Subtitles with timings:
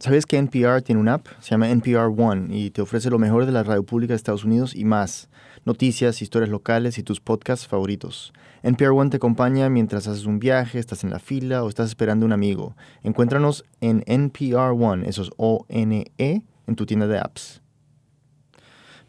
[0.00, 1.26] ¿Sabes que NPR tiene una app?
[1.40, 4.44] Se llama NPR One y te ofrece lo mejor de la radio pública de Estados
[4.44, 5.28] Unidos y más.
[5.66, 8.32] Noticias, historias locales y tus podcasts favoritos.
[8.62, 12.24] NPR One te acompaña mientras haces un viaje, estás en la fila o estás esperando
[12.24, 12.76] a un amigo.
[13.02, 17.60] Encuéntranos en NPR One, eso es O-N-E, en tu tienda de apps.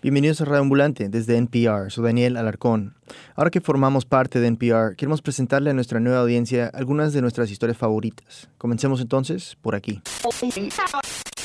[0.01, 1.91] Bienvenidos a Radio Ambulante desde NPR.
[1.91, 2.95] Soy Daniel Alarcón.
[3.35, 7.51] Ahora que formamos parte de NPR, queremos presentarle a nuestra nueva audiencia algunas de nuestras
[7.51, 8.49] historias favoritas.
[8.57, 10.01] Comencemos entonces por aquí.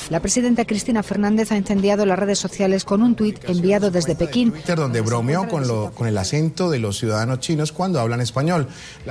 [0.09, 4.55] La presidenta Cristina Fernández ha incendiado las redes sociales con un tuit enviado desde Pekín.
[4.75, 8.69] donde bromeó con, lo, con el acento de los ciudadanos chinos cuando hablan español.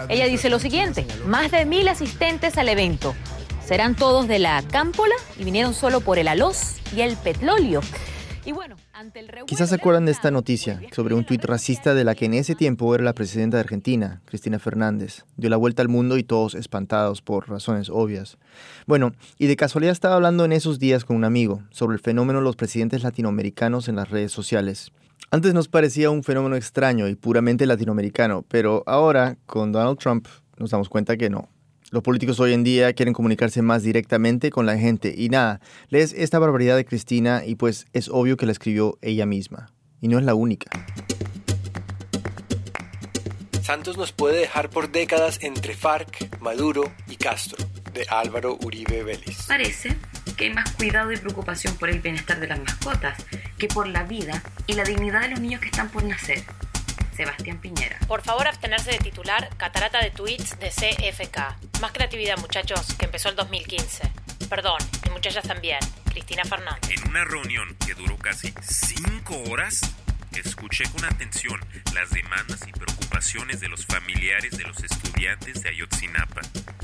[0.10, 3.14] Ella dice lo siguiente, más de mil asistentes al evento.
[3.64, 7.82] Serán todos de la Cámpola y vinieron solo por el aloz y el petróleo.
[8.44, 8.76] Y bueno,
[9.46, 12.56] Quizás se acuerdan de esta noticia sobre un tuit racista de la que en ese
[12.56, 15.26] tiempo era la presidenta de Argentina, Cristina Fernández.
[15.36, 18.38] Dio la vuelta al mundo y todos espantados por razones obvias.
[18.88, 22.40] Bueno, y de casualidad estaba hablando en esos días con un amigo sobre el fenómeno
[22.40, 24.92] de los presidentes latinoamericanos en las redes sociales.
[25.30, 30.72] Antes nos parecía un fenómeno extraño y puramente latinoamericano, pero ahora, con Donald Trump, nos
[30.72, 31.50] damos cuenta que no.
[31.96, 36.12] Los políticos hoy en día quieren comunicarse más directamente con la gente y nada, lees
[36.12, 39.72] esta barbaridad de Cristina y pues es obvio que la escribió ella misma.
[40.02, 40.70] Y no es la única.
[43.62, 49.46] Santos nos puede dejar por décadas entre FARC, Maduro y Castro, de Álvaro Uribe Vélez.
[49.48, 49.96] Parece
[50.36, 53.18] que hay más cuidado y preocupación por el bienestar de las mascotas
[53.58, 56.44] que por la vida y la dignidad de los niños que están por nacer.
[57.16, 57.98] Sebastián Piñera.
[58.08, 61.80] Por favor, abstenerse de titular Catarata de Tweets de CFK.
[61.82, 64.12] Más creatividad, muchachos, que empezó el 2015.
[64.50, 65.80] Perdón, y muchachas también.
[66.06, 66.90] Cristina Fernández.
[66.92, 69.82] En una reunión que duró casi cinco horas,
[70.34, 71.60] escuché con atención
[71.94, 76.42] las demandas y preocupaciones de los familiares de los estudiantes de Ayotzinapa.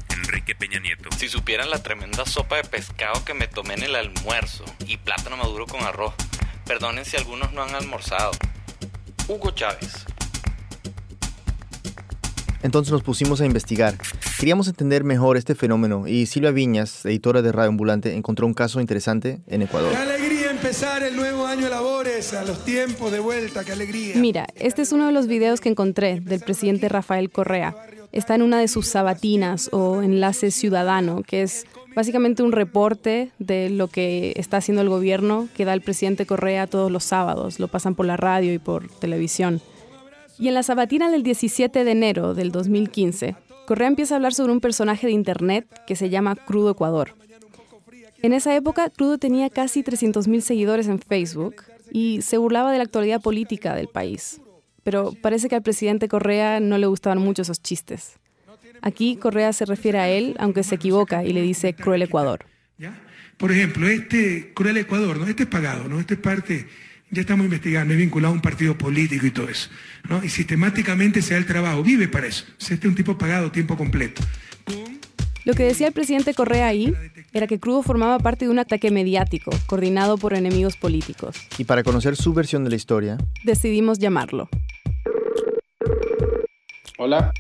[0.10, 1.10] Enrique Peña Nieto.
[1.18, 5.38] Si supieran la tremenda sopa de pescado que me tomé en el almuerzo y plátano
[5.38, 6.14] maduro con arroz.
[6.66, 8.32] Perdonen si algunos no han almorzado.
[9.28, 10.06] Hugo Chávez,
[12.64, 13.95] entonces nos pusimos a investigar.
[14.39, 18.82] Queríamos entender mejor este fenómeno y Silvia Viñas, editora de Radio Ambulante, encontró un caso
[18.82, 19.92] interesante en Ecuador.
[19.92, 22.33] ¡Qué alegría empezar el nuevo año de labores!
[22.33, 24.16] A los tiempos de vuelta, ¡qué alegría!
[24.16, 27.76] Mira, este es uno de los videos que encontré del presidente Rafael Correa.
[28.11, 33.70] Está en una de sus sabatinas o enlace ciudadano, que es básicamente un reporte de
[33.70, 37.60] lo que está haciendo el gobierno que da el presidente Correa todos los sábados.
[37.60, 39.61] Lo pasan por la radio y por televisión.
[40.42, 43.36] Y en la sabatina del 17 de enero del 2015,
[43.68, 47.16] Correa empieza a hablar sobre un personaje de Internet que se llama Crudo Ecuador.
[48.24, 51.58] En esa época, Crudo tenía casi 300.000 seguidores en Facebook
[51.92, 54.42] y se burlaba de la actualidad política del país.
[54.82, 58.18] Pero parece que al presidente Correa no le gustaban mucho esos chistes.
[58.82, 62.48] Aquí Correa se refiere a él, aunque se equivoca, y le dice Cruel Ecuador.
[63.38, 65.28] Por ejemplo, este Cruel Ecuador, ¿no?
[65.28, 66.00] este es pagado, ¿no?
[66.00, 66.68] este es parte
[67.11, 69.70] ya estamos investigando, es vinculado a un partido político y todo eso.
[70.10, 70.23] ¿no?
[70.23, 72.45] Y sistemáticamente se da el trabajo, vive para eso.
[72.60, 74.22] Este es un tipo pagado tiempo completo.
[75.44, 76.94] Lo que decía el presidente Correa ahí
[77.33, 81.36] era que Crudo formaba parte de un ataque mediático coordinado por enemigos políticos.
[81.58, 84.49] Y para conocer su versión de la historia, decidimos llamarlo.
[86.98, 87.33] Hola.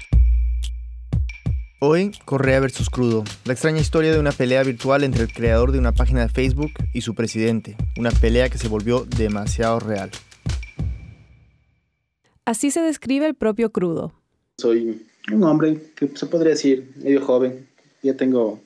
[1.83, 5.79] Hoy, Correa versus Crudo, la extraña historia de una pelea virtual entre el creador de
[5.79, 10.11] una página de Facebook y su presidente, una pelea que se volvió demasiado real.
[12.45, 14.13] Así se describe el propio Crudo.
[14.59, 17.67] Soy un hombre que se podría decir medio joven,
[18.03, 18.59] ya tengo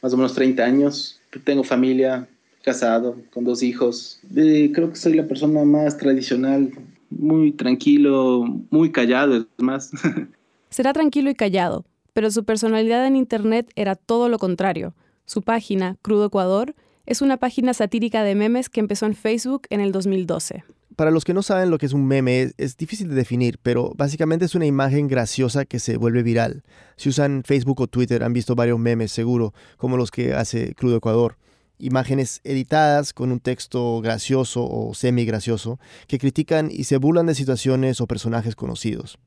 [0.00, 2.28] más o menos 30 años, tengo familia,
[2.62, 4.20] casado, con dos hijos.
[4.32, 6.70] creo que soy la persona más tradicional,
[7.10, 9.90] muy tranquilo, muy callado, es más.
[10.70, 14.94] Será tranquilo y callado, pero su personalidad en Internet era todo lo contrario.
[15.24, 16.74] Su página, Crudo Ecuador,
[17.06, 20.64] es una página satírica de memes que empezó en Facebook en el 2012.
[20.96, 23.92] Para los que no saben lo que es un meme, es, difícil de definir, pero
[23.96, 26.64] básicamente es una imagen graciosa que se vuelve viral.
[26.96, 30.96] Si usan Facebook o Twitter han visto varios memes, seguro, como los que hace Crudo
[30.96, 31.38] Ecuador
[31.82, 37.34] imágenes editadas con un texto gracioso o semi gracioso que critican y se burlan de
[37.34, 39.18] situaciones o personajes conocidos.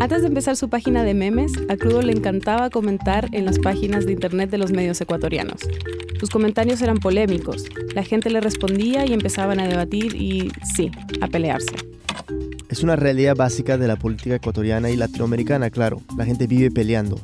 [0.00, 4.04] Antes de empezar su página de memes, a Crudo le encantaba comentar en las páginas
[4.04, 5.60] de internet de los medios ecuatorianos.
[6.20, 7.64] Sus comentarios eran polémicos,
[7.94, 10.90] la gente le respondía y empezaban a debatir y, sí,
[11.20, 11.74] a pelearse.
[12.68, 16.02] Es una realidad básica de la política ecuatoriana y latinoamericana, claro.
[16.16, 17.20] La gente vive peleando.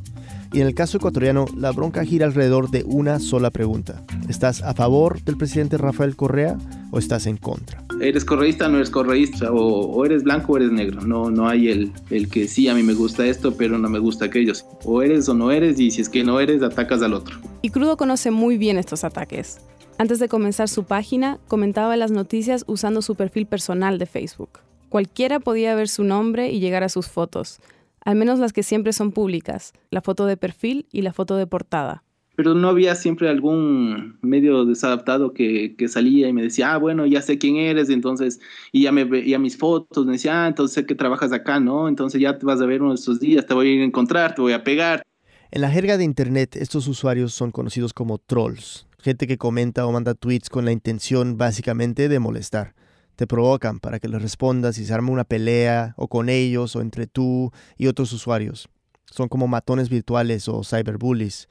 [0.52, 4.05] Y en el caso ecuatoriano, la bronca gira alrededor de una sola pregunta.
[4.29, 6.58] ¿Estás a favor del presidente Rafael Correa
[6.91, 7.85] o estás en contra?
[8.00, 11.02] eres correísta o no eres correísta, o, eres blanco o eres negro.
[11.02, 13.99] No, no hay el, el que sí, a mí me gusta esto, pero no me
[13.99, 14.52] gusta aquello.
[14.85, 17.38] O eres o no eres, y si es que no eres, atacas al otro.
[17.62, 19.61] Y Crudo conoce muy bien estos ataques.
[19.99, 24.61] Antes de comenzar su página, comentaba las noticias usando su perfil personal de Facebook.
[24.88, 27.61] Cualquiera podía ver su nombre y llegar a sus fotos,
[28.05, 31.47] al menos las que siempre son públicas, la foto de perfil y la foto de
[31.47, 32.02] portada
[32.41, 37.05] pero no había siempre algún medio desadaptado que, que, salía y me decía, ah, bueno,
[37.05, 38.41] ya sé quién eres, entonces,
[38.73, 41.87] y ya me veía mis fotos, me decía, ah, entonces sé que trabajas acá, ¿no?
[41.87, 43.85] Entonces ya te vas a ver uno de estos días, te voy a ir a
[43.85, 45.02] encontrar, te voy a pegar.
[45.50, 49.93] En la jerga de Internet, estos usuarios son conocidos como trolls, gente que comenta o
[49.93, 52.75] manda tweets con la intención básicamente de molestar.
[53.21, 56.81] Te provocan para que les respondas y se arma una pelea o con ellos o
[56.81, 58.71] entre tú y otros usuarios.
[59.05, 61.47] Son como matones virtuales o cyberbullies.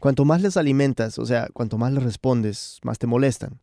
[0.00, 3.58] Cuanto más les alimentas, o sea, cuanto más les respondes, más te molestan.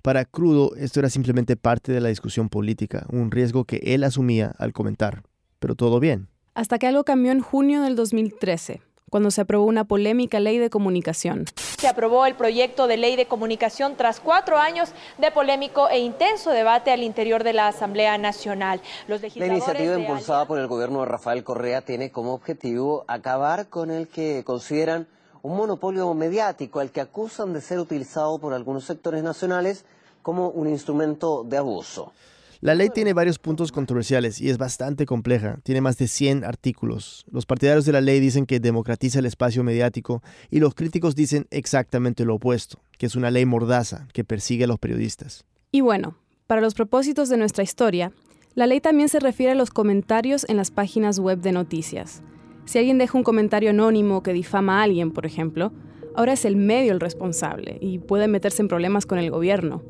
[0.00, 4.54] Para Crudo, esto era simplemente parte de la discusión política, un riesgo que él asumía
[4.58, 5.24] al comentar.
[5.58, 6.28] Pero todo bien.
[6.54, 8.80] Hasta que algo cambió en junio del 2013
[9.12, 11.44] cuando se aprobó una polémica ley de comunicación.
[11.76, 14.88] Se aprobó el proyecto de ley de comunicación tras cuatro años
[15.18, 18.80] de polémico e intenso debate al interior de la Asamblea Nacional.
[19.08, 24.08] la iniciativa impulsada por el gobierno de Rafael Correa tiene como objetivo acabar con el
[24.08, 25.06] que consideran
[25.42, 29.84] un monopolio mediático al que acusan de ser utilizado por algunos sectores nacionales
[30.22, 32.14] como un instrumento de abuso.
[32.62, 35.58] La ley tiene varios puntos controversiales y es bastante compleja.
[35.64, 37.26] Tiene más de 100 artículos.
[37.28, 41.48] Los partidarios de la ley dicen que democratiza el espacio mediático y los críticos dicen
[41.50, 45.44] exactamente lo opuesto, que es una ley mordaza que persigue a los periodistas.
[45.72, 48.12] Y bueno, para los propósitos de nuestra historia,
[48.54, 52.22] la ley también se refiere a los comentarios en las páginas web de noticias.
[52.64, 55.72] Si alguien deja un comentario anónimo que difama a alguien, por ejemplo,
[56.14, 59.82] ahora es el medio el responsable y puede meterse en problemas con el gobierno.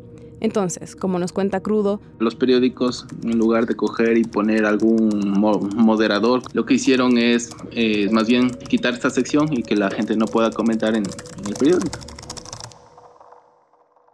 [0.42, 5.08] Entonces, como nos cuenta Crudo, los periódicos, en lugar de coger y poner algún
[5.38, 10.16] moderador, lo que hicieron es eh, más bien quitar esta sección y que la gente
[10.16, 11.04] no pueda comentar en,
[11.46, 11.96] el periódico.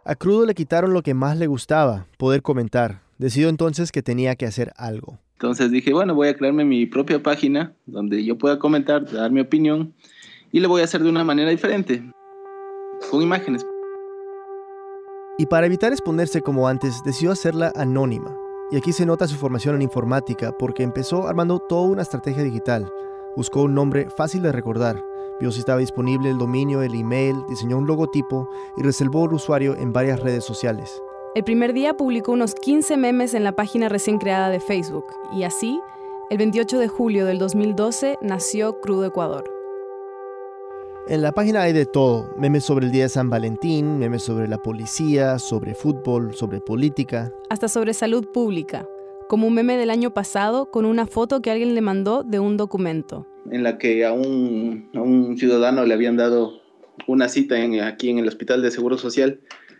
[0.05, 3.01] A Crudo le quitaron lo que más le gustaba, poder comentar.
[3.17, 5.17] Decidió entonces que tenía que hacer algo.
[5.33, 9.41] Entonces dije, bueno, voy a crearme mi propia página donde yo pueda comentar, dar mi
[9.41, 9.95] opinión
[10.51, 12.03] y lo voy a hacer de una manera diferente,
[13.09, 13.65] con imágenes.
[15.39, 18.37] Y para evitar exponerse como antes, decidió hacerla anónima.
[18.71, 22.91] Y aquí se nota su formación en informática porque empezó armando toda una estrategia digital.
[23.37, 25.01] Buscó un nombre fácil de recordar,
[25.39, 29.77] vio si estaba disponible el dominio, el email, diseñó un logotipo y reservó el usuario
[29.77, 31.01] en varias redes sociales.
[31.35, 35.43] El primer día publicó unos 15 memes en la página recién creada de Facebook y
[35.43, 35.79] así,
[36.29, 39.58] el 28 de julio del 2012 nació Crudo Ecuador.
[41.09, 44.47] En la página hay de todo, memes sobre el día de San Valentín, memes sobre
[44.47, 47.33] la policía, sobre fútbol, sobre política.
[47.49, 48.87] Hasta sobre salud pública,
[49.27, 52.57] como un meme del año pasado con una foto que alguien le mandó de un
[52.57, 53.25] documento.
[53.49, 56.61] En la que a un, ciudadano le habían dado
[57.07, 57.55] una cita
[57.87, 59.39] aquí en el Hospital de Seguro Social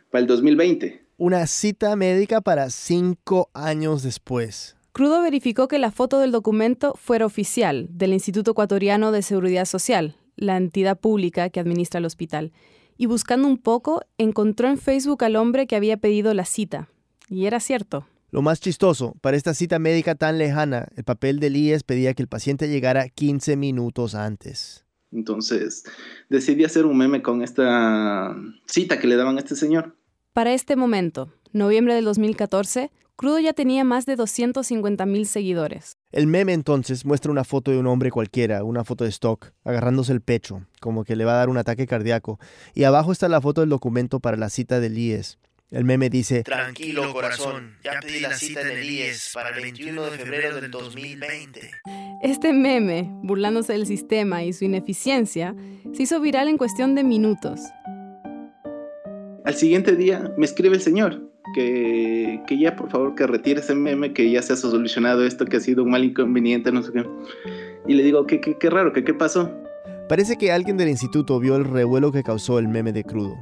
[0.09, 1.05] para el 2020.
[1.17, 4.77] Una cita médica para cinco años después.
[4.93, 10.15] Crudo verificó que la foto del documento fuera oficial del Instituto Ecuatoriano de Seguridad Social,
[10.39, 12.51] la entidad pública que administra el hospital,
[12.97, 16.89] y buscando un poco encontró en Facebook al hombre que había pedido la cita.
[17.29, 18.07] Y era cierto.
[18.31, 22.21] Lo más chistoso, para esta cita médica tan lejana, el papel del IES pedía que
[22.21, 24.85] el paciente llegara 15 minutos antes.
[25.11, 25.83] Entonces
[26.29, 28.35] decidí hacer un meme con esta
[28.67, 29.95] cita que le daban a este señor.
[30.33, 35.97] Para este momento, noviembre del 2014, Crudo ya tenía más de 250 mil seguidores.
[36.13, 40.13] El meme entonces muestra una foto de un hombre cualquiera, una foto de stock, agarrándose
[40.13, 42.39] el pecho, como que le va a dar un ataque cardíaco,
[42.73, 45.37] y abajo está la foto del documento para la cita del IES.
[45.69, 50.01] El meme dice, Tranquilo corazón, ya pedí la cita en el IES para el 21
[50.01, 51.71] de febrero del 2020.
[52.23, 55.55] Este meme, burlándose del sistema y su ineficiencia,
[55.93, 57.59] se hizo viral en cuestión de minutos.
[59.43, 63.75] Al siguiente día me escribe el señor, que, que, ya por favor que retire ese
[63.75, 66.91] meme, que ya se ha solucionado esto, que ha sido un mal inconveniente, no sé
[66.91, 67.05] qué.
[67.87, 69.51] Y le digo, qué, qué, qué raro, que qué pasó.
[70.07, 73.35] Parece que alguien del instituto vio el revuelo que causó el meme de crudo.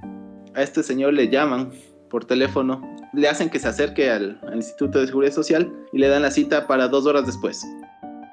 [0.53, 1.71] A este señor le llaman
[2.09, 2.81] por teléfono,
[3.13, 6.31] le hacen que se acerque al, al Instituto de Seguridad Social y le dan la
[6.31, 7.65] cita para dos horas después.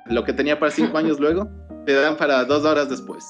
[0.06, 1.48] Lo que tenía para cinco años luego,
[1.86, 3.24] le dan para dos horas después.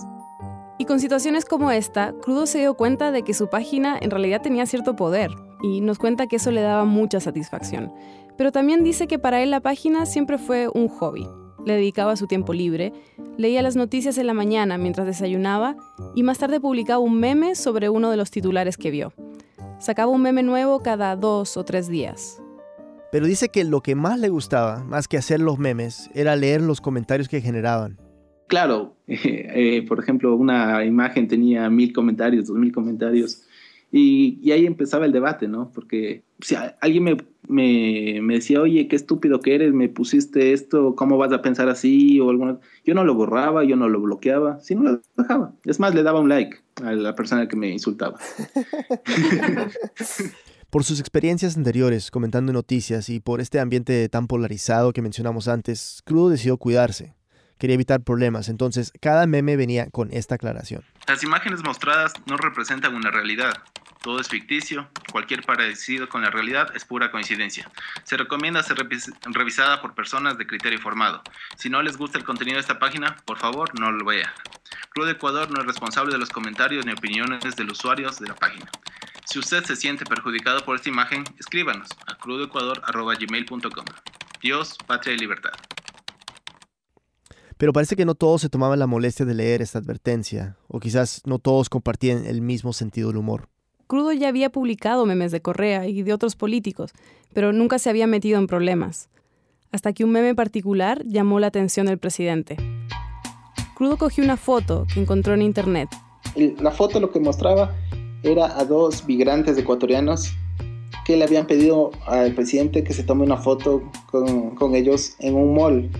[0.79, 4.43] Y con situaciones como esta, Crudo se dio cuenta de que su página en realidad
[4.43, 5.31] tenía cierto poder
[5.65, 7.91] y nos cuenta que eso le daba mucha satisfacción.
[8.37, 11.27] Pero también dice que para él la página siempre fue un hobby.
[11.65, 12.93] Le dedicaba su tiempo libre,
[13.39, 15.77] leía las noticias en la mañana mientras desayunaba
[16.15, 19.15] y más tarde publicaba un meme sobre uno de los titulares que vio.
[19.79, 22.43] Sacaba un meme nuevo cada dos o tres días.
[23.11, 26.61] Pero dice que lo que más le gustaba, más que hacer los memes, era leer
[26.61, 27.99] los comentarios que generaban.
[28.49, 33.45] Claro, eh, por ejemplo, una imagen tenía mil comentarios, dos mil comentarios,
[33.97, 35.71] y, ahí empezaba el debate, ¿no?
[35.73, 40.97] Porque si alguien me, me, me, decía, oye, qué estúpido que eres, me pusiste esto,
[40.97, 42.19] ¿cómo vas a pensar así?
[42.19, 42.59] O alguna...
[42.85, 45.55] Yo no lo borraba, yo no lo bloqueaba, sino lo dejaba.
[45.65, 48.19] Es más, le daba un like a la persona que me insultaba.
[50.71, 56.03] Por sus experiencias anteriores comentando noticias y por este ambiente tan polarizado que mencionamos antes,
[56.05, 57.15] Crudo decidió cuidarse.
[57.59, 60.83] Quería evitar problemas, entonces cada meme venía con esta aclaración.
[61.07, 63.55] Las imágenes mostradas no representan una realidad.
[64.03, 67.71] Todo es ficticio, cualquier parecido con la realidad es pura coincidencia.
[68.03, 68.77] Se recomienda ser
[69.33, 71.23] revisada por personas de criterio formado.
[71.57, 74.35] Si no les gusta el contenido de esta página, por favor no lo vea.
[74.91, 78.35] Crudo Ecuador no es responsable de los comentarios ni opiniones de los usuarios de la
[78.35, 78.71] página.
[79.25, 83.85] Si usted se siente perjudicado por esta imagen, escríbanos a crudoecuador.gmail.com.
[84.43, 85.53] Dios, patria y libertad.
[87.57, 91.23] Pero parece que no todos se tomaban la molestia de leer esta advertencia, o quizás
[91.25, 93.49] no todos compartían el mismo sentido del humor.
[93.87, 96.93] Crudo ya había publicado memes de Correa y de otros políticos,
[97.33, 99.09] pero nunca se había metido en problemas.
[99.73, 102.57] Hasta que un meme particular llamó la atención del presidente.
[103.75, 105.89] Crudo cogió una foto que encontró en internet.
[106.61, 107.75] La foto lo que mostraba
[108.23, 110.33] era a dos migrantes ecuatorianos
[111.05, 115.55] que le habían pedido al presidente que se tome una foto con, ellos en un
[115.55, 115.91] mall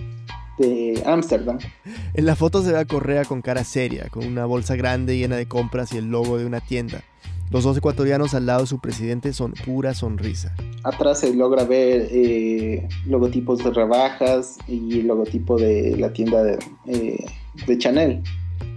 [0.57, 1.59] de Ámsterdam.
[2.13, 5.35] En la foto se ve a Correa con cara seria, con una bolsa grande llena
[5.35, 7.03] de compras y el logo de una tienda.
[7.51, 10.55] Los dos ecuatorianos al lado de su presidente son pura sonrisa.
[10.83, 16.57] Atrás se logra ver eh, logotipos de rebajas y el logotipo de la tienda de,
[16.87, 17.25] eh,
[17.67, 18.23] de Chanel.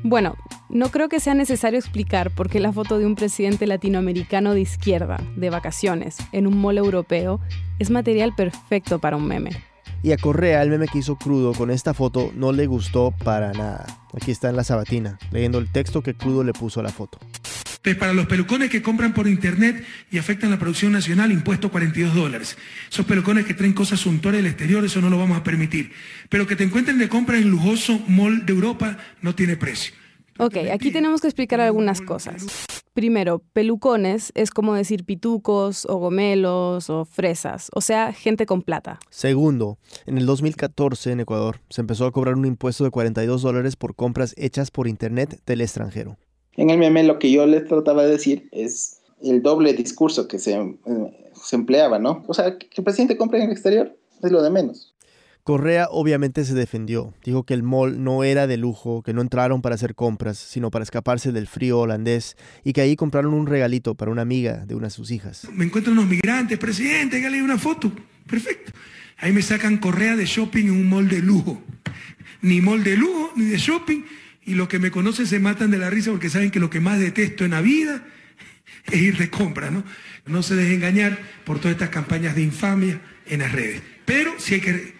[0.02, 0.36] Bueno,
[0.68, 4.60] no creo que sea necesario explicar por qué la foto de un presidente latinoamericano de
[4.60, 7.40] izquierda, de vacaciones, en un mall europeo,
[7.78, 9.50] es material perfecto para un meme.
[10.02, 13.52] Y a Correa, el meme que hizo crudo con esta foto no le gustó para
[13.52, 13.86] nada.
[14.14, 17.18] Aquí está en la sabatina, leyendo el texto que crudo le puso a la foto.
[17.98, 22.56] para los pelucones que compran por internet y afectan la producción nacional, impuesto 42 dólares.
[22.90, 25.90] Esos pelucones que traen cosas suntuarias del exterior, eso no lo vamos a permitir.
[26.28, 29.94] Pero que te encuentren de compra en lujoso mall de Europa, no tiene precio.
[30.38, 32.67] Ok, aquí tenemos que explicar algunas cosas.
[32.98, 38.98] Primero, pelucones es como decir pitucos o gomelos o fresas, o sea, gente con plata.
[39.08, 43.76] Segundo, en el 2014 en Ecuador se empezó a cobrar un impuesto de 42 dólares
[43.76, 46.16] por compras hechas por internet del extranjero.
[46.56, 50.40] En el meme lo que yo les trataba de decir es el doble discurso que
[50.40, 52.24] se, eh, se empleaba, ¿no?
[52.26, 54.96] O sea, que el presidente compre en el exterior es lo de menos.
[55.48, 57.14] Correa obviamente se defendió.
[57.24, 60.70] Dijo que el mall no era de lujo, que no entraron para hacer compras, sino
[60.70, 64.74] para escaparse del frío holandés y que ahí compraron un regalito para una amiga de
[64.74, 65.48] una de sus hijas.
[65.54, 67.90] Me encuentro unos migrantes, presidente, hágale una foto.
[68.26, 68.72] Perfecto.
[69.16, 71.62] Ahí me sacan Correa de shopping en un mall de lujo.
[72.42, 74.04] Ni mall de lujo, ni de shopping.
[74.44, 76.80] Y los que me conocen se matan de la risa porque saben que lo que
[76.80, 78.04] más detesto en la vida
[78.84, 79.82] es ir de compra, ¿no?
[80.26, 83.80] No se dejen engañar por todas estas campañas de infamia en las redes.
[84.04, 84.97] Pero si hay que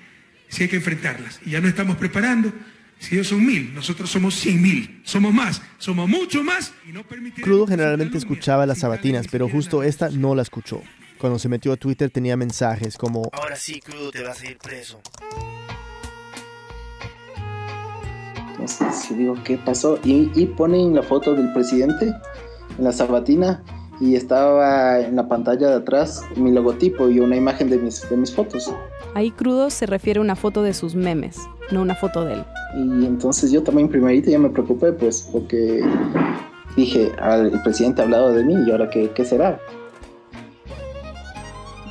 [0.48, 1.40] si hay que enfrentarlas.
[1.44, 2.52] Y ya no estamos preparando.
[2.98, 5.00] Si ellos son mil, nosotros somos cien mil.
[5.04, 6.72] Somos más, somos mucho más.
[7.40, 10.82] Crudo generalmente escuchaba las sabatinas, pero justo esta no la escuchó.
[11.18, 14.58] Cuando se metió a Twitter tenía mensajes como Ahora sí, Crudo, te vas a ir
[14.58, 15.00] preso.
[18.50, 20.00] Entonces digo, ¿qué pasó?
[20.04, 22.12] Y, y ponen la foto del presidente
[22.76, 23.62] en la sabatina
[24.00, 28.16] y estaba en la pantalla de atrás mi logotipo y una imagen de mis, de
[28.16, 28.72] mis fotos.
[29.14, 31.38] Ahí crudo se refiere a una foto de sus memes,
[31.70, 32.44] no una foto de él.
[32.76, 35.82] Y entonces yo también primerito ya me preocupé, pues, porque
[36.76, 39.58] dije, el presidente ha hablado de mí y ahora qué, qué será.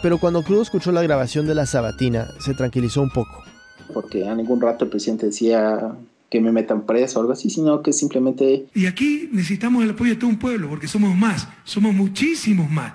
[0.02, 3.44] Pero cuando Crudo escuchó la grabación de la sabatina, se tranquilizó un poco.
[3.94, 5.96] Porque a ningún rato el presidente decía
[6.30, 8.68] que me metan preso o algo así, sino que simplemente...
[8.76, 12.94] Y aquí necesitamos el apoyo de todo un pueblo, porque somos más, somos muchísimos más.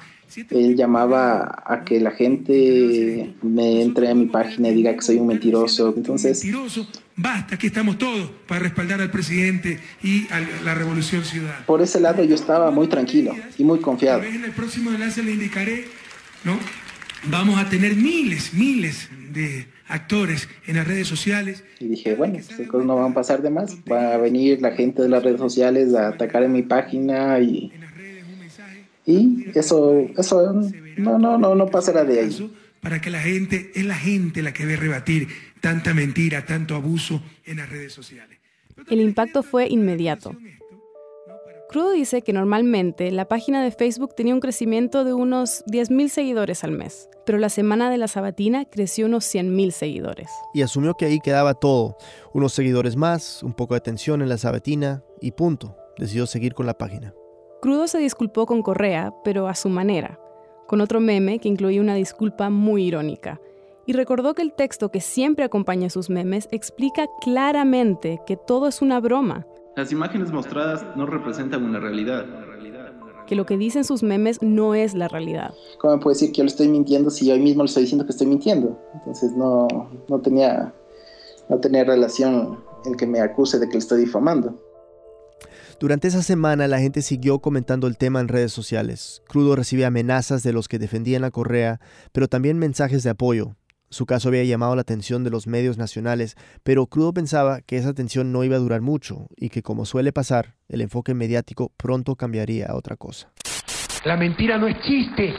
[0.50, 5.16] Él llamaba a que la gente me entre a mi página y diga que soy
[5.16, 5.92] un mentiroso.
[5.96, 6.86] Entonces, mentiroso,
[7.16, 11.66] basta, aquí estamos todos para respaldar al presidente y a la revolución ciudadana.
[11.66, 14.22] Por ese lado yo estaba muy tranquilo y muy confiado.
[14.22, 15.84] En el próximo enlace le indicaré,
[16.44, 16.58] ¿no?
[17.30, 21.62] Vamos a tener miles, miles de actores en las redes sociales.
[21.78, 23.76] Y dije, bueno, estas cosas no van a pasar de más.
[23.90, 27.72] Va a venir la gente de las redes sociales a atacar en mi página y
[29.06, 30.52] y eso, eso
[30.96, 32.52] no, no, no, no pasará de ahí.
[32.80, 35.28] Para que la gente, es la gente la que debe rebatir
[35.60, 38.38] tanta mentira, tanto abuso en las redes sociales.
[38.88, 40.34] El impacto fue inmediato.
[41.68, 46.64] Crudo dice que normalmente la página de Facebook tenía un crecimiento de unos 10.000 seguidores
[46.64, 50.28] al mes, pero la semana de la sabatina creció unos 100.000 seguidores.
[50.52, 51.96] Y asumió que ahí quedaba todo,
[52.34, 55.76] unos seguidores más, un poco de atención en la sabatina y punto.
[55.96, 57.14] Decidió seguir con la página.
[57.62, 60.20] Crudo se disculpó con Correa, pero a su manera,
[60.66, 63.40] con otro meme que incluía una disculpa muy irónica.
[63.86, 68.82] Y recordó que el texto que siempre acompaña sus memes explica claramente que todo es
[68.82, 72.26] una broma, las imágenes mostradas no representan una realidad.
[73.26, 75.54] Que lo que dicen sus memes no es la realidad.
[75.78, 78.12] ¿Cómo puede decir que yo le estoy mintiendo si yo mismo le estoy diciendo que
[78.12, 78.78] estoy mintiendo?
[78.94, 79.68] Entonces no,
[80.08, 80.74] no, tenía,
[81.48, 84.54] no tenía relación el que me acuse de que le estoy difamando.
[85.82, 89.20] Durante esa semana la gente siguió comentando el tema en redes sociales.
[89.26, 91.80] Crudo recibe amenazas de los que defendían a Correa,
[92.12, 93.56] pero también mensajes de apoyo.
[93.90, 97.88] Su caso había llamado la atención de los medios nacionales, pero Crudo pensaba que esa
[97.88, 102.14] atención no iba a durar mucho y que, como suele pasar, el enfoque mediático pronto
[102.14, 103.32] cambiaría a otra cosa.
[104.04, 105.34] La mentira no es chiste.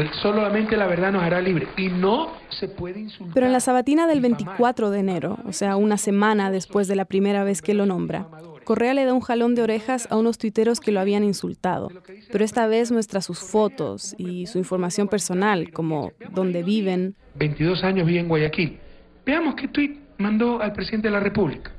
[0.00, 3.34] Pues solamente la verdad nos hará libre y no se puede insultar.
[3.34, 7.04] Pero en la sabatina del 24 de enero, o sea, una semana después de la
[7.04, 8.26] primera vez que lo nombra,
[8.64, 11.90] Correa le da un jalón de orejas a unos tuiteros que lo habían insultado,
[12.32, 17.14] pero esta vez muestra sus fotos y su información personal, como dónde viven.
[17.34, 18.78] 22 años vive en Guayaquil.
[19.26, 21.72] Veamos qué tuit mandó al presidente de la República.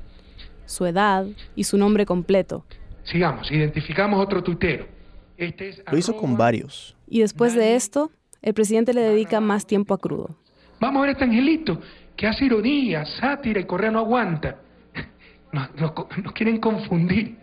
[0.66, 1.26] Su edad
[1.56, 2.66] y su nombre completo.
[3.02, 5.01] Sigamos, identificamos otro tuitero.
[5.46, 6.96] Este lo hizo con varios.
[7.08, 10.36] Y después de esto, el presidente le dedica más tiempo a crudo.
[10.80, 11.80] Vamos a ver a este angelito
[12.16, 14.56] que hace ironía, sátira y Correa no aguanta
[15.52, 17.36] nos, quieren confundir,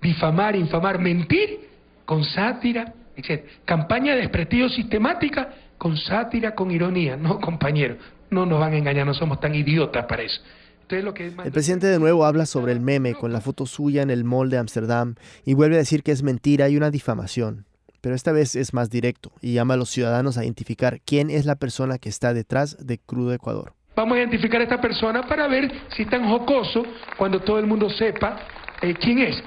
[0.00, 1.68] difamar, infamar, mentir
[2.04, 3.44] con sátira, etc.
[3.64, 7.16] Campaña de desprestigio sistemática con sátira, con ironía.
[7.16, 7.96] No, compañero,
[8.30, 10.40] no nos van a engañar, no somos tan idiotas para eso.
[10.88, 14.50] El presidente de nuevo habla sobre el meme con la foto suya en el mall
[14.50, 15.14] de Ámsterdam
[15.44, 17.64] y vuelve a decir que es mentira y una difamación.
[18.00, 21.46] Pero esta vez es más directo y llama a los ciudadanos a identificar quién es
[21.46, 23.72] la persona que está detrás de Crudo Ecuador.
[23.96, 26.82] Vamos a identificar a esta persona para ver si es tan jocoso
[27.16, 28.40] cuando todo el mundo sepa
[28.82, 29.42] eh, quién es.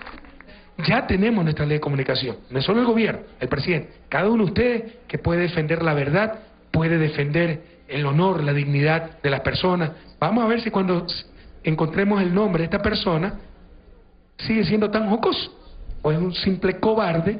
[0.87, 4.45] Ya tenemos nuestra ley de comunicación, no es solo el gobierno, el presidente, cada uno
[4.45, 6.39] de ustedes que puede defender la verdad,
[6.71, 9.91] puede defender el honor, la dignidad de las personas.
[10.19, 11.05] Vamos a ver si cuando
[11.63, 13.39] encontremos el nombre de esta persona
[14.37, 15.51] sigue siendo tan jocoso
[16.01, 17.39] o es un simple cobarde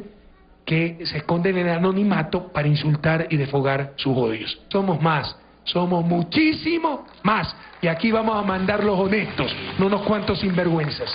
[0.65, 4.59] que se esconde en el anonimato para insultar y defogar sus odios.
[4.69, 5.35] Somos más
[5.67, 7.55] somos muchísimo más.
[7.81, 11.13] Y aquí vamos a mandar los honestos, no unos cuantos sinvergüenzas.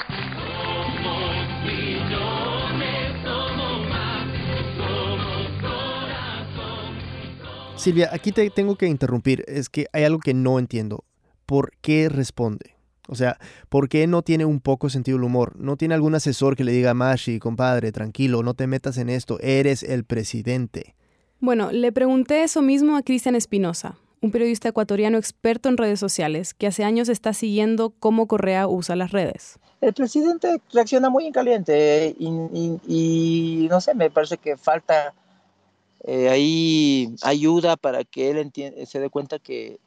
[7.82, 9.44] Silvia, aquí te tengo que interrumpir.
[9.48, 11.02] Es que hay algo que no entiendo.
[11.46, 12.76] ¿Por qué responde?
[13.08, 15.58] O sea, ¿por qué no tiene un poco sentido del humor?
[15.58, 19.40] ¿No tiene algún asesor que le diga, Mashi, compadre, tranquilo, no te metas en esto,
[19.40, 20.94] eres el presidente?
[21.40, 26.54] Bueno, le pregunté eso mismo a Cristian Espinosa, un periodista ecuatoriano experto en redes sociales
[26.54, 29.58] que hace años está siguiendo cómo Correa usa las redes.
[29.80, 35.14] El presidente reacciona muy en caliente y, no sé, me parece que falta
[36.04, 38.52] eh, ahí ayuda para que él
[38.86, 39.78] se dé cuenta que,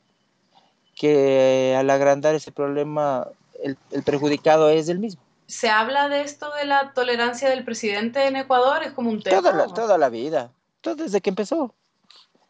[0.95, 3.27] que al agrandar ese problema
[3.61, 5.21] el, perjudicado es el mismo.
[5.47, 8.83] ¿Se habla de esto de la tolerancia del presidente en Ecuador?
[8.83, 9.37] ¿Es como un tema?
[9.37, 10.51] Toda la, toda la vida,
[10.81, 11.73] todo desde que empezó.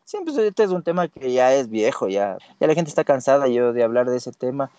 [0.06, 3.48] Siempre este es un tema que ya es viejo, ya, ya la gente está cansada
[3.48, 4.70] yo de hablar de ese tema.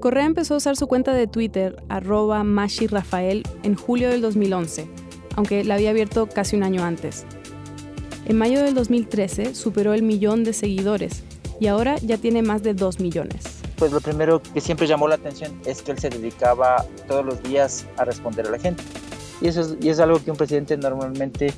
[0.00, 2.42] Correa empezó a usar su cuenta de Twitter, arroba
[2.88, 4.88] Rafael, en julio del 2011,
[5.36, 7.24] aunque la había abierto casi un año antes.
[8.26, 11.22] En mayo del 2013 superó el millón de seguidores
[11.58, 13.60] y ahora ya tiene más de 2 millones.
[13.76, 17.42] Pues lo primero que siempre llamó la atención es que él se dedicaba todos los
[17.42, 18.82] días a responder a la gente.
[19.40, 21.52] Y eso es, y es algo que un presidente normalmente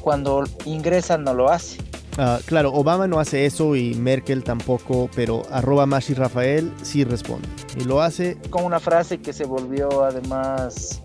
[0.00, 1.78] cuando ingresa no lo hace.
[2.16, 7.48] Ah, claro, Obama no hace eso y Merkel tampoco, pero arroba Mashi Rafael sí responde.
[7.78, 11.00] Y lo hace con una frase que se volvió además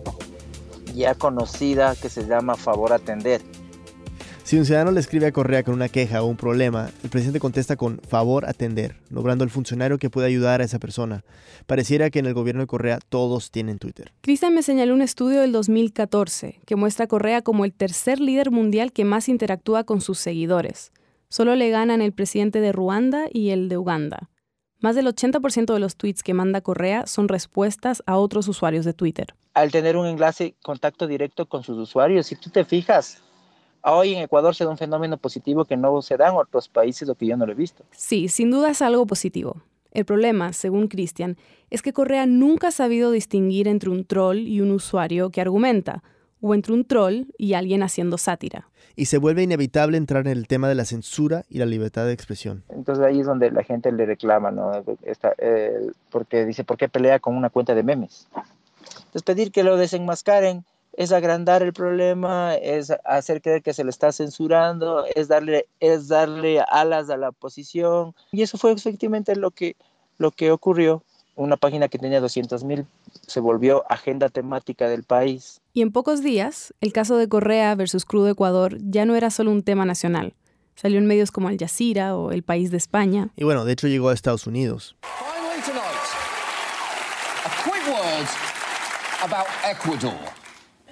[0.94, 3.42] ya conocida que se llama favor atender.
[4.44, 7.40] Si un ciudadano le escribe a Correa con una queja o un problema, el presidente
[7.40, 11.24] contesta con favor atender, logrando el funcionario que puede ayudar a esa persona.
[11.64, 14.12] Pareciera que en el gobierno de Correa todos tienen Twitter.
[14.20, 18.50] Cristian me señaló un estudio del 2014 que muestra a Correa como el tercer líder
[18.50, 20.92] mundial que más interactúa con sus seguidores.
[21.30, 24.28] Solo le ganan el presidente de Ruanda y el de Uganda.
[24.84, 28.92] Más del 80% de los tweets que manda Correa son respuestas a otros usuarios de
[28.92, 29.34] Twitter.
[29.54, 33.22] Al tener un enlace, contacto directo con sus usuarios, si tú te fijas,
[33.82, 37.08] Hoy en Ecuador se da un fenómeno positivo que no se da en otros países,
[37.08, 37.82] lo que yo no lo he visto.
[37.92, 39.62] Sí, sin duda es algo positivo.
[39.90, 41.38] El problema, según Cristian,
[41.70, 46.02] es que Correa nunca ha sabido distinguir entre un troll y un usuario que argumenta,
[46.46, 48.68] o entre un troll y alguien haciendo sátira.
[48.96, 52.12] Y se vuelve inevitable entrar en el tema de la censura y la libertad de
[52.12, 52.64] expresión.
[52.68, 54.70] Entonces ahí es donde la gente le reclama, ¿no?
[56.10, 58.28] porque dice, ¿por qué pelea con una cuenta de memes?
[59.06, 63.88] Entonces pedir que lo desenmascaren es agrandar el problema, es hacer creer que se le
[63.88, 68.14] está censurando, es darle, es darle alas a la oposición.
[68.32, 69.76] Y eso fue efectivamente lo que,
[70.18, 71.04] lo que ocurrió.
[71.36, 72.86] Una página que tenía 200.000
[73.26, 75.60] se volvió agenda temática del país.
[75.72, 79.50] Y en pocos días, el caso de Correa versus Crudo Ecuador ya no era solo
[79.50, 80.34] un tema nacional.
[80.76, 83.30] Salió en medios como Al Jazeera o El País de España.
[83.36, 84.96] Y bueno, de hecho llegó a Estados Unidos.
[89.24, 90.43] about Ecuador.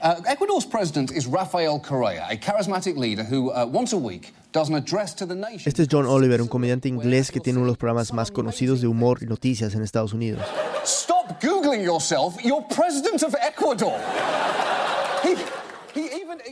[0.02, 4.68] Uh, Ecuador's president is Rafael Correa, a charismatic leader who, uh, once a week, does
[4.68, 5.62] an address to the nation.
[5.64, 8.80] Este es John Oliver, un comediante inglés que tiene uno de los programas más conocidos
[8.80, 10.42] de humor y noticias en Estados Unidos.
[10.84, 12.36] Stop googling yourself.
[12.42, 13.92] You're president of Ecuador.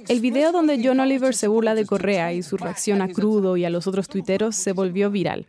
[0.09, 3.65] El video donde John Oliver se burla de Correa y su reacción a Crudo y
[3.65, 5.49] a los otros tuiteros se volvió viral.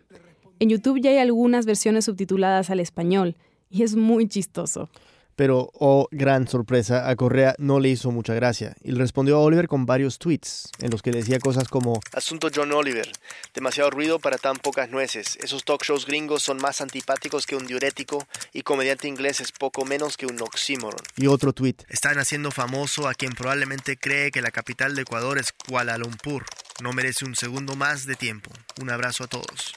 [0.59, 3.35] En YouTube ya hay algunas versiones subtituladas al español
[3.69, 4.89] y es muy chistoso.
[5.35, 9.39] Pero, oh gran sorpresa, a Correa no le hizo mucha gracia y le respondió a
[9.41, 13.11] Oliver con varios tweets en los que decía cosas como Asunto John Oliver,
[13.53, 17.65] demasiado ruido para tan pocas nueces, esos talk shows gringos son más antipáticos que un
[17.65, 21.01] diurético y comediante inglés es poco menos que un oxímoron.
[21.15, 25.37] Y otro tweet Están haciendo famoso a quien probablemente cree que la capital de Ecuador
[25.37, 26.45] es Kuala Lumpur.
[26.81, 28.51] No merece un segundo más de tiempo.
[28.81, 29.75] Un abrazo a todos.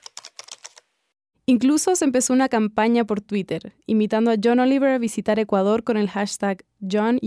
[1.47, 5.99] Incluso se empezó una campaña por Twitter, invitando a John Oliver a visitar Ecuador con
[5.99, 7.21] el hashtag John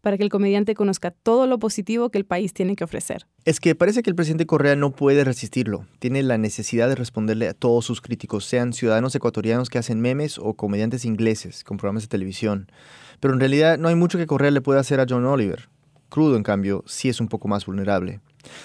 [0.00, 3.26] para que el comediante conozca todo lo positivo que el país tiene que ofrecer.
[3.44, 5.86] Es que parece que el presidente Correa no puede resistirlo.
[5.98, 10.38] Tiene la necesidad de responderle a todos sus críticos, sean ciudadanos ecuatorianos que hacen memes
[10.38, 12.70] o comediantes ingleses con programas de televisión.
[13.18, 15.68] Pero en realidad no hay mucho que Correa le pueda hacer a John Oliver.
[16.10, 18.20] Crudo, en cambio, sí es un poco más vulnerable.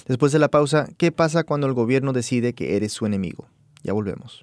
[0.06, 3.48] Después de la pausa, ¿qué pasa cuando el gobierno decide que eres su enemigo?
[3.86, 4.42] Ya volvemos.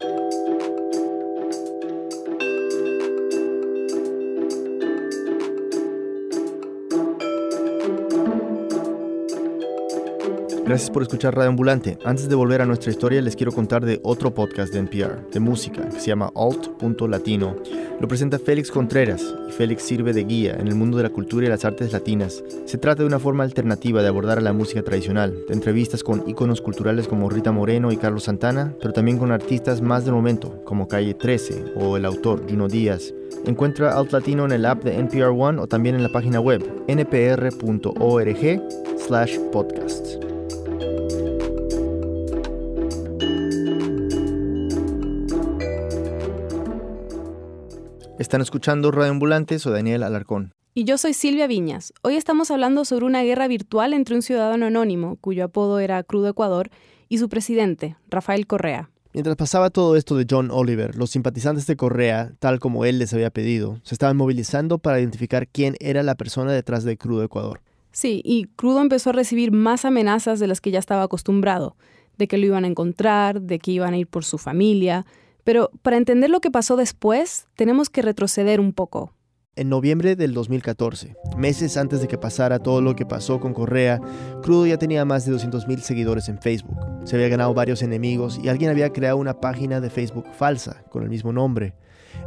[10.73, 11.99] Gracias por escuchar Radio Ambulante.
[12.03, 15.39] Antes de volver a nuestra historia, les quiero contar de otro podcast de NPR, de
[15.39, 17.57] música, que se llama Alt.latino.
[18.01, 21.45] Lo presenta Félix Contreras y Félix sirve de guía en el mundo de la cultura
[21.45, 22.43] y las artes latinas.
[22.65, 26.27] Se trata de una forma alternativa de abordar a la música tradicional, de entrevistas con
[26.27, 30.65] íconos culturales como Rita Moreno y Carlos Santana, pero también con artistas más del momento,
[30.65, 33.13] como Calle 13 o el autor Juno Díaz.
[33.45, 36.65] Encuentra Alt Latino en el app de NPR One o también en la página web
[36.89, 38.63] npr.org
[38.97, 40.32] slash podcasts.
[48.23, 50.53] Están escuchando Radio Ambulantes o Daniel Alarcón.
[50.75, 51.93] Y yo soy Silvia Viñas.
[52.03, 56.29] Hoy estamos hablando sobre una guerra virtual entre un ciudadano anónimo, cuyo apodo era Crudo
[56.29, 56.71] Ecuador,
[57.09, 58.91] y su presidente, Rafael Correa.
[59.13, 63.13] Mientras pasaba todo esto de John Oliver, los simpatizantes de Correa, tal como él les
[63.13, 67.61] había pedido, se estaban movilizando para identificar quién era la persona detrás de Crudo Ecuador.
[67.91, 71.75] Sí, y Crudo empezó a recibir más amenazas de las que ya estaba acostumbrado,
[72.19, 75.07] de que lo iban a encontrar, de que iban a ir por su familia,
[75.45, 79.13] pero para entender lo que pasó después, tenemos que retroceder un poco.
[79.55, 84.01] En noviembre del 2014, meses antes de que pasara todo lo que pasó con Correa,
[84.43, 86.79] Crudo ya tenía más de 200.000 seguidores en Facebook.
[87.05, 91.03] Se había ganado varios enemigos y alguien había creado una página de Facebook falsa con
[91.03, 91.75] el mismo nombre.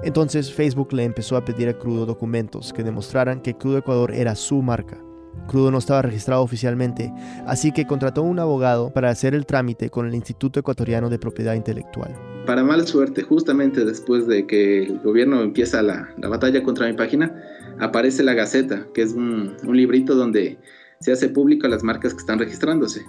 [0.04, 4.36] Entonces Facebook le empezó a pedir a Crudo documentos que demostraran que Crudo Ecuador era
[4.36, 5.00] su marca.
[5.48, 7.12] Crudo no estaba registrado oficialmente,
[7.48, 11.18] así que contrató a un abogado para hacer el trámite con el Instituto Ecuatoriano de
[11.18, 12.35] Propiedad Intelectual.
[12.46, 17.36] Para mala suerte, justamente después de que el gobierno empieza la, batalla contra mi página,
[17.80, 20.60] aparece la Gaceta, que es un, un librito donde
[21.00, 23.06] se hace público las marcas que están registrándose.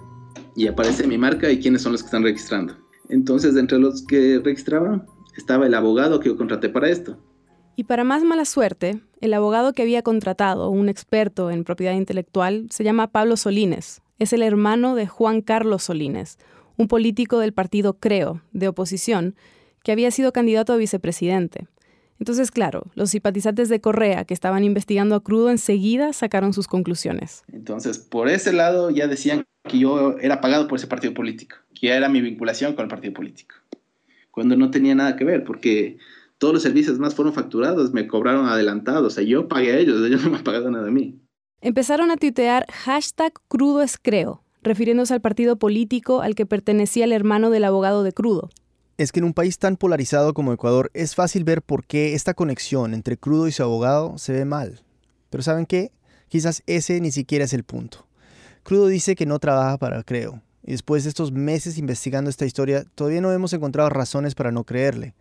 [0.55, 2.75] Y aparece mi marca y quiénes son los que están registrando.
[3.09, 5.05] Entonces, entre los que registraban
[5.37, 7.19] estaba el abogado que yo contraté para esto.
[7.77, 12.69] Y para más mala suerte, el abogado que había contratado, un experto en propiedad intelectual,
[12.71, 14.01] se llama Pablo Solines.
[14.19, 16.39] Es el hermano de Juan Carlos Solines,
[16.77, 19.35] un político del partido Creo, de oposición,
[19.83, 21.69] que había sido candidato a vicepresidente.
[22.19, 27.45] Entonces, claro, los simpatizantes de Correa que estaban investigando a Crudo enseguida sacaron sus conclusiones.
[27.53, 31.89] Entonces, por ese lado ya decían que yo era pagado por ese partido político, que
[31.89, 33.57] ya era mi vinculación con el partido político,
[34.31, 35.99] cuando no tenía nada que ver, porque
[36.39, 40.05] todos los servicios más fueron facturados, me cobraron adelantados, o sea, yo pagué a ellos,
[40.07, 41.21] ellos no me han pagado nada a mí.
[41.61, 43.81] Empezaron a tuitear hashtag crudo
[44.67, 48.51] refiriéndose al partido político al que pertenecía el hermano del abogado de Crudo.
[48.99, 52.35] es que en un país tan polarizado como Ecuador es fácil ver por qué esta
[52.35, 54.83] conexión entre Crudo y su abogado se ve mal.
[55.31, 55.93] Pero ¿saben qué?
[56.29, 58.07] Quizás ese ni siquiera es el punto.
[58.63, 62.85] Crudo dice que no trabaja para Creo, y después de estos meses investigando esta historia,
[62.95, 65.15] todavía no hemos encontrado razones para no creerle.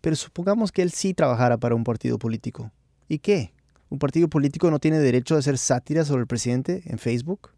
[0.00, 2.70] Pero supongamos que él sí trabajara para un partido político.
[3.08, 3.52] ¿Y qué?
[3.88, 7.50] ¿Un partido político no tiene derecho a hacer sátira sobre el presidente en Facebook?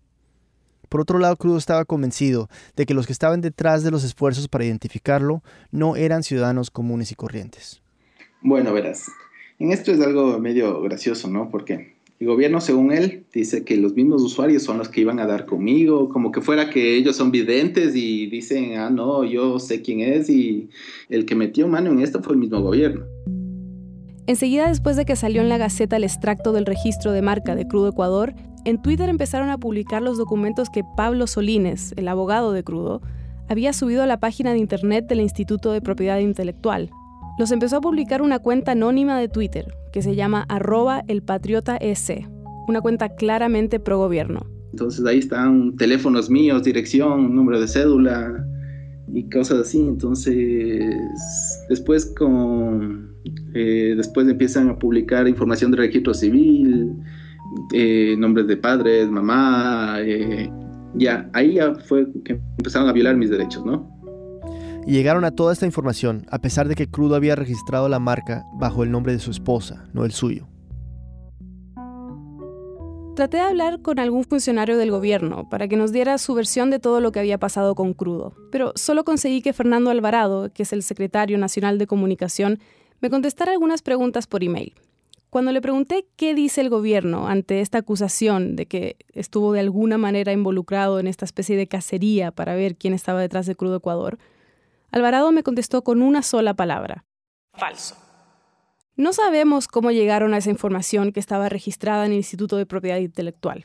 [0.95, 4.47] Por otro lado, Crudo estaba convencido de que los que estaban detrás de los esfuerzos
[4.47, 7.83] para identificarlo no eran ciudadanos comunes y corrientes.
[8.43, 9.11] Bueno, verás,
[9.59, 11.51] en esto es algo medio gracioso, ¿no?
[11.51, 15.27] Porque el gobierno, según él, dice que los mismos usuarios son los que iban a
[15.27, 19.83] dar conmigo, como que fuera que ellos son videntes y dicen, ah, no, yo sé
[19.83, 20.71] quién es y
[21.09, 23.05] el que metió mano en esto fue el mismo gobierno.
[24.29, 27.67] Enseguida después de que salió en la Gaceta el extracto del registro de marca de
[27.67, 32.65] Crudo Ecuador, en Twitter empezaron a publicar los documentos que Pablo Solines, el abogado de
[32.65, 33.03] Crudo,
[33.49, 36.91] había subido a la página de internet del Instituto de Propiedad Intelectual.
[37.39, 41.03] Los empezó a publicar una cuenta anónima de Twitter que se llama arroba
[42.67, 44.47] una cuenta claramente pro gobierno.
[44.71, 48.45] Entonces ahí están teléfonos míos, dirección, número de cédula
[49.13, 49.81] y cosas así.
[49.81, 50.97] Entonces
[51.69, 53.15] después con
[53.55, 56.93] eh, después empiezan a publicar información de registro civil,
[57.73, 60.51] eh, nombres de padres, mamá, eh,
[60.95, 63.91] ya, ahí ya fue que empezaron a violar mis derechos, ¿no?
[64.87, 68.45] Y llegaron a toda esta información, a pesar de que Crudo había registrado la marca
[68.59, 70.47] bajo el nombre de su esposa, no el suyo.
[73.17, 76.81] Traté de hablar con algún funcionario del gobierno para que nos diera su versión de
[76.81, 80.73] todo lo que había pasado con Crudo, pero solo conseguí que Fernando Alvarado, que es
[80.73, 82.59] el secretario nacional de comunicación,
[83.01, 84.75] me contestara algunas preguntas por email.
[85.35, 89.99] Cuando le pregunté qué dice el gobierno ante esta acusación de que estuvo de alguna
[89.99, 94.17] manera involucrado en esta especie de cacería para ver quién estaba detrás de Crudo Ecuador,
[94.93, 97.05] Alvarado me contestó con una sola palabra.
[97.53, 97.97] Falso.
[98.95, 102.99] No sabemos cómo llegaron a esa información que estaba registrada en el Instituto de Propiedad
[102.99, 103.65] Intelectual.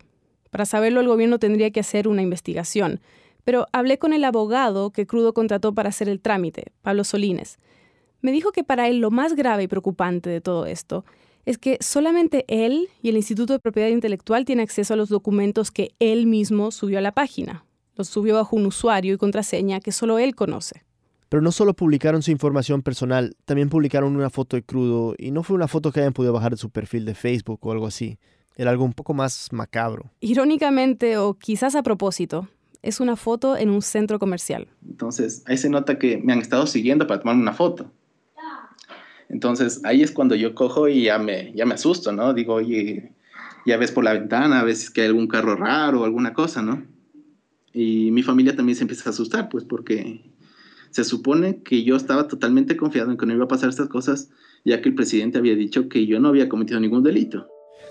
[0.50, 3.00] Para saberlo el gobierno tendría que hacer una investigación,
[3.44, 7.60] pero hablé con el abogado que Crudo contrató para hacer el trámite, Pablo Solines.
[8.22, 11.06] Me dijo que para él lo más grave y preocupante de todo esto
[11.46, 15.72] es que solamente él y el Instituto de Propiedad Intelectual tienen acceso a los documentos
[15.72, 17.66] que él mismo subió a la página.
[17.96, 20.84] Los subió bajo un usuario y contraseña que solo él conoce.
[21.30, 25.44] Pero no solo publicaron su información personal, también publicaron una foto de crudo y no
[25.44, 28.18] fue una foto que hayan podido bajar de su perfil de Facebook o algo así.
[28.56, 30.12] Era algo un poco más macabro.
[30.22, 32.48] Irónicamente o quizás a propósito,
[32.82, 34.68] es una foto en un centro comercial.
[34.88, 37.92] Entonces, ahí se nota que me han estado siguiendo para tomar una foto.
[39.30, 42.34] Entonces ahí es cuando yo cojo y ya me, ya me asusto, ¿no?
[42.34, 43.14] Digo, oye,
[43.66, 46.62] ya ves por la ventana, a veces que hay algún carro raro o alguna cosa,
[46.62, 46.84] ¿no?
[47.72, 50.22] Y mi familia también se empieza a asustar, pues porque
[50.90, 54.30] se supone que yo estaba totalmente confiado en que no iba a pasar estas cosas,
[54.66, 57.48] ya que el presidente había dicho que yo no había cometido ningún delito.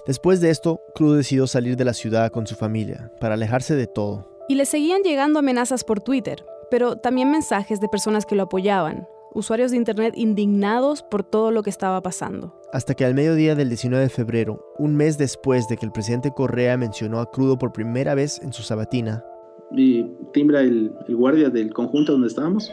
[0.07, 3.87] Después de esto, Cruz decidió salir de la ciudad con su familia, para alejarse de
[3.87, 4.29] todo.
[4.49, 9.07] Y le seguían llegando amenazas por Twitter, pero también mensajes de personas que lo apoyaban,
[9.35, 12.55] usuarios de Internet indignados por todo lo que estaba pasando.
[12.73, 16.33] Hasta que al mediodía del 19 de febrero, un mes después de que el presidente
[16.33, 19.25] Correa mencionó a Crudo por primera vez en su sabatina,
[19.71, 22.71] y timbra el, el guardia del conjunto donde estábamos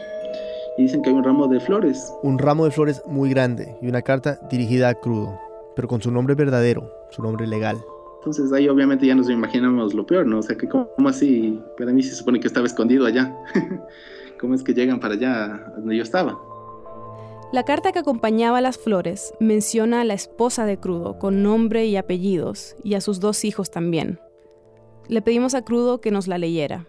[0.78, 2.12] y dicen que hay un ramo de flores.
[2.22, 5.38] Un ramo de flores muy grande y una carta dirigida a Crudo,
[5.74, 7.78] pero con su nombre verdadero, su nombre legal.
[8.18, 10.40] Entonces ahí obviamente ya nos imaginamos lo peor, ¿no?
[10.40, 13.34] O sea, que cómo así, para mí se supone que estaba escondido allá.
[14.40, 16.38] ¿Cómo es que llegan para allá donde yo estaba?
[17.52, 21.96] La carta que acompañaba las flores menciona a la esposa de Crudo con nombre y
[21.96, 24.18] apellidos y a sus dos hijos también.
[25.08, 26.86] Le pedimos a Crudo que nos la leyera.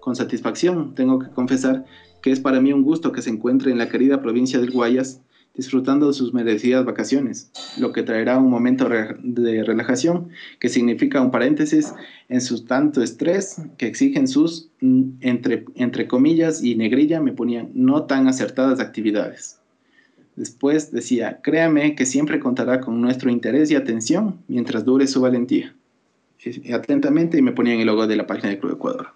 [0.00, 1.84] Con satisfacción, tengo que confesar
[2.20, 5.22] que es para mí un gusto que se encuentre en la querida provincia del Guayas
[5.54, 11.30] disfrutando de sus merecidas vacaciones, lo que traerá un momento de relajación que significa un
[11.30, 11.94] paréntesis
[12.28, 17.70] en su tanto estrés que exigen sus, mm, entre, entre comillas y negrilla, me ponían
[17.74, 19.60] no tan acertadas actividades.
[20.36, 25.74] Después decía, créame que siempre contará con nuestro interés y atención mientras dure su valentía.
[26.72, 29.08] Atentamente y me ponían el logo de la página de Club Ecuador.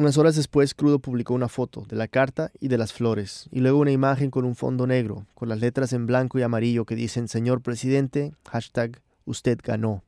[0.00, 3.58] Unas horas después, Crudo publicó una foto de la carta y de las flores, y
[3.58, 6.94] luego una imagen con un fondo negro, con las letras en blanco y amarillo que
[6.94, 10.04] dicen Señor Presidente, hashtag Usted ganó.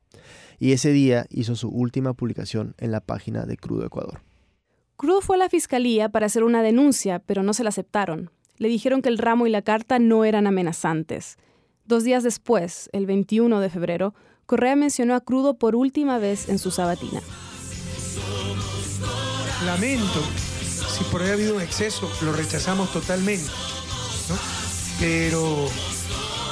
[0.60, 4.22] Y ese día hizo su última publicación en la página de Crudo Ecuador.
[4.96, 8.30] Crudo fue a la fiscalía para hacer una denuncia, pero no se la aceptaron.
[8.58, 11.36] Le dijeron que el ramo y la carta no eran amenazantes.
[11.84, 14.14] Dos días después, el 21 de febrero,
[14.46, 17.20] Correa mencionó a Crudo por última vez en su sabatina.
[19.64, 20.22] Lamento
[20.90, 23.48] si por ahí ha habido un exceso, lo rechazamos totalmente.
[24.28, 24.36] ¿no?
[24.98, 25.68] Pero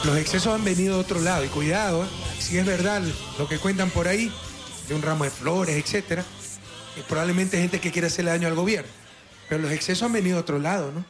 [0.04, 2.08] los excesos han venido de otro lado y cuidado, ¿eh?
[2.38, 3.02] si es verdad
[3.38, 4.32] lo que cuentan por ahí,
[4.88, 6.24] de un ramo de flores, etcétera,
[7.08, 8.90] probablemente gente que quiere hacerle daño al gobierno.
[9.48, 11.04] Pero los excesos han venido de otro lado, ¿no?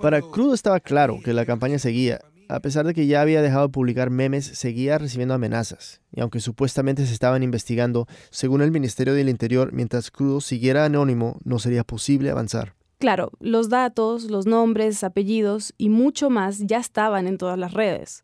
[0.00, 2.20] Para Crudo estaba claro que la campaña seguía.
[2.52, 6.02] A pesar de que ya había dejado de publicar memes, seguía recibiendo amenazas.
[6.14, 11.38] Y aunque supuestamente se estaban investigando, según el Ministerio del Interior, mientras Crudo siguiera anónimo,
[11.44, 12.74] no sería posible avanzar.
[12.98, 18.20] Claro, los datos, los nombres, apellidos y mucho más ya estaban en todas las redes.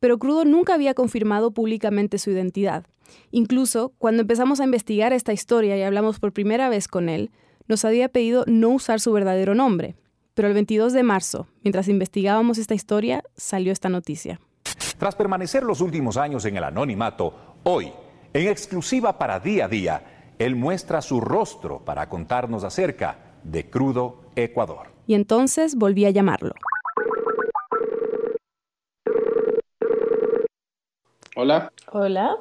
[0.00, 2.84] Pero Crudo nunca había confirmado públicamente su identidad.
[3.30, 7.30] Incluso, cuando empezamos a investigar esta historia y hablamos por primera vez con él,
[7.68, 9.94] nos había pedido no usar su verdadero nombre.
[10.38, 14.38] Pero el 22 de marzo, mientras investigábamos esta historia, salió esta noticia.
[14.96, 17.92] Tras permanecer los últimos años en el anonimato, hoy,
[18.32, 24.30] en exclusiva para día a día, él muestra su rostro para contarnos acerca de Crudo
[24.36, 24.92] Ecuador.
[25.08, 26.54] Y entonces volví a llamarlo.
[31.34, 31.72] Hola.
[31.90, 32.36] Hola.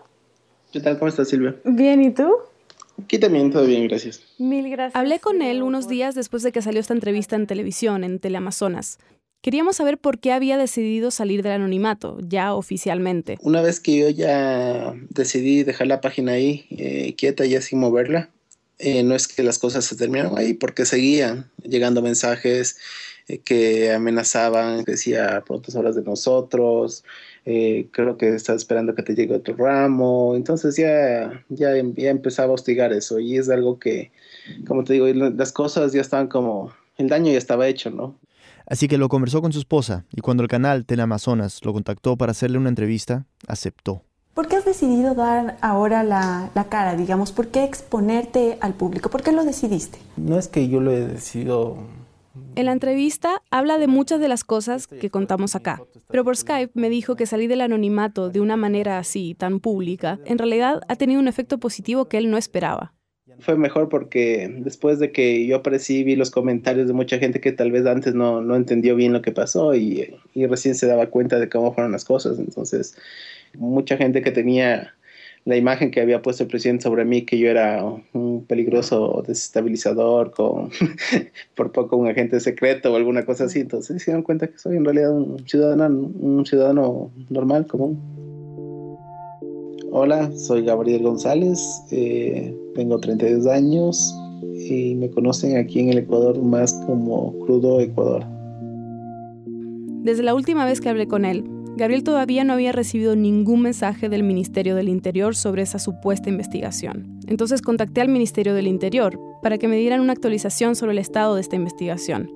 [0.71, 0.99] ¿Qué tal?
[0.99, 1.55] ¿Cómo estás, Silvia?
[1.63, 2.31] Bien, ¿y tú?
[3.03, 4.21] Aquí también, todo bien, gracias.
[4.38, 4.95] Mil gracias.
[4.95, 8.97] Hablé con él unos días después de que salió esta entrevista en televisión, en Teleamazonas.
[9.41, 13.38] Queríamos saber por qué había decidido salir del anonimato, ya oficialmente.
[13.41, 18.29] Una vez que yo ya decidí dejar la página ahí, eh, quieta, ya sin moverla,
[18.79, 22.77] eh, no es que las cosas se terminaron ahí, porque seguían llegando mensajes
[23.27, 27.03] eh, que amenazaban, decía pronto horas de nosotros,
[27.49, 32.49] eh, creo que estás esperando que te llegue otro ramo, entonces ya, ya, ya empezaba
[32.49, 34.12] a hostigar eso y es algo que,
[34.67, 38.19] como te digo, las cosas ya estaban como, el daño ya estaba hecho, ¿no?
[38.65, 42.31] Así que lo conversó con su esposa y cuando el canal Teleamazonas lo contactó para
[42.31, 44.03] hacerle una entrevista, aceptó.
[44.33, 47.31] ¿Por qué has decidido dar ahora la, la, cara, digamos?
[47.31, 49.10] ¿Por qué exponerte al público?
[49.10, 49.99] ¿Por qué lo decidiste?
[50.17, 51.77] No es que yo lo he decidido.
[52.56, 56.71] En la entrevista habla de muchas de las cosas que contamos acá, pero por Skype
[56.73, 60.95] me dijo que salir del anonimato de una manera así, tan pública, en realidad ha
[60.95, 62.93] tenido un efecto positivo que él no esperaba.
[63.39, 67.52] Fue mejor porque después de que yo aparecí vi los comentarios de mucha gente que
[67.52, 71.08] tal vez antes no, no entendió bien lo que pasó y, y recién se daba
[71.08, 72.39] cuenta de cómo fueron las cosas.
[72.39, 72.97] Entonces,
[73.54, 74.95] mucha gente que tenía
[75.47, 77.81] la imagen que había puesto el presidente sobre mí, que yo era
[78.12, 80.69] un peligroso desestabilizador, con,
[81.55, 83.62] por poco un agente secreto o alguna cosa así.
[83.62, 87.97] Entonces se dieron cuenta que soy en realidad un ciudadano, un ciudadano normal, común.
[89.91, 94.13] Hola, soy Gabriel González, eh, tengo 32 años
[94.69, 98.25] y me conocen aquí en el Ecuador más como Crudo Ecuador.
[100.03, 101.45] Desde la última vez que hablé con él,
[101.77, 107.19] Gabriel todavía no había recibido ningún mensaje del Ministerio del Interior sobre esa supuesta investigación.
[107.27, 111.35] Entonces contacté al Ministerio del Interior para que me dieran una actualización sobre el estado
[111.35, 112.31] de esta investigación.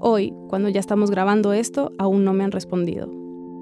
[0.00, 3.08] Hoy, cuando ya estamos grabando esto, aún no me han respondido.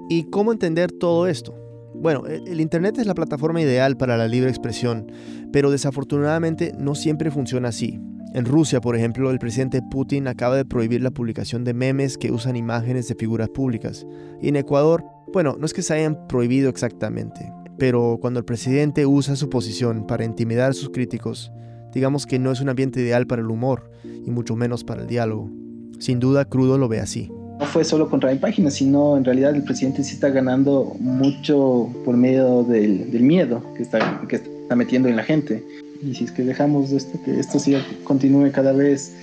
[0.09, 1.53] ¿Y cómo entender todo esto?
[1.93, 5.11] Bueno, el Internet es la plataforma ideal para la libre expresión,
[5.51, 7.99] pero desafortunadamente no siempre funciona así.
[8.33, 12.31] En Rusia, por ejemplo, el presidente Putin acaba de prohibir la publicación de memes que
[12.31, 14.07] usan imágenes de figuras públicas.
[14.41, 19.05] Y en Ecuador, bueno, no es que se hayan prohibido exactamente, pero cuando el presidente
[19.05, 21.51] usa su posición para intimidar a sus críticos,
[21.93, 25.07] digamos que no es un ambiente ideal para el humor, y mucho menos para el
[25.07, 25.51] diálogo.
[25.99, 27.31] Sin duda, Crudo lo ve así.
[27.59, 31.87] No fue solo contra mi página, sino en realidad el presidente sí está ganando mucho
[32.03, 35.63] por medio del, miedo que está metiendo en la gente.
[36.05, 39.15] Y si es que dejamos esto, que esto sí continúe cada vez,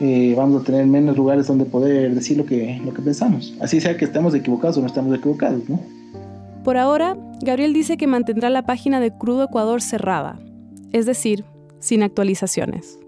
[0.00, 3.54] eh, vamos a tener menos lugares donde poder decir lo que, lo que pensamos.
[3.60, 5.80] Así sea que estemos equivocados o no estamos equivocados, ¿no?
[6.64, 10.38] Por ahora, Gabriel dice que mantendrá la página de Crudo Ecuador cerrada,
[10.92, 11.44] es decir,
[11.78, 12.98] sin actualizaciones.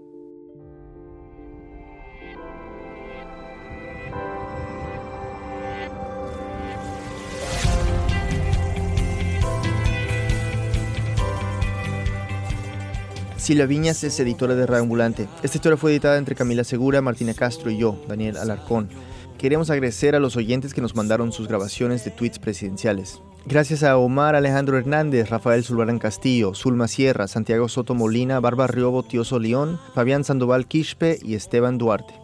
[13.47, 14.93] Silvia Viñas es editora de Radio.
[15.41, 18.89] Esta historia fue editada entre Camila Segura, Martina Castro y yo, Daniel Alarcón.
[19.37, 23.21] Queremos agradecer a los oyentes que nos mandaron sus grabaciones de tweets presidenciales.
[23.45, 29.03] Gracias a Omar Alejandro Hernández, Rafael Zulbarán Castillo, Zulma Sierra, Santiago Soto Molina, Barba Riobo
[29.03, 32.15] Tioso León, Fabián Sandoval Quispe y Esteban Duarte.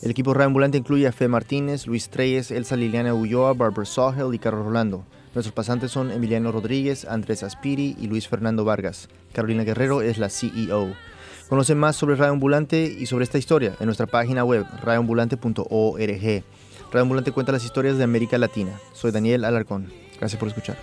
[0.00, 4.32] El equipo Radio Ambulante incluye a Fe Martínez, Luis Treyes, Elsa Liliana Ulloa, Barbara Sahel
[4.32, 5.04] y Carlos Rolando.
[5.34, 9.08] Nuestros pasantes son Emiliano Rodríguez, Andrés Aspiri y Luis Fernando Vargas.
[9.32, 10.94] Carolina Guerrero es la CEO.
[11.48, 16.44] Conocen más sobre Radio Ambulante y sobre esta historia en nuestra página web radioambulante.org.
[16.92, 18.78] Radio Ambulante cuenta las historias de América Latina.
[18.92, 19.90] Soy Daniel Alarcón.
[20.18, 20.76] Gracias por escuchar.